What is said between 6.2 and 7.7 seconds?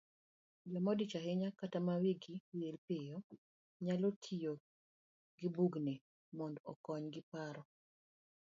mondo okonygi paro